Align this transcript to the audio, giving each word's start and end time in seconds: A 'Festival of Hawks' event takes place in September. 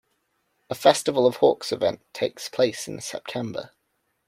A 0.71 0.73
'Festival 0.73 1.27
of 1.27 1.35
Hawks' 1.35 1.71
event 1.71 2.01
takes 2.11 2.49
place 2.49 2.87
in 2.87 2.99
September. 3.01 3.69